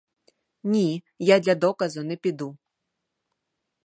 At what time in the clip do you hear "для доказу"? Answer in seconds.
1.39-2.03